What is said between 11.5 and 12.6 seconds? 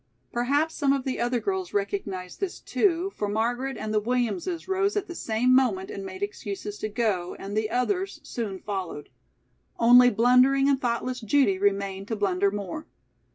remained to blunder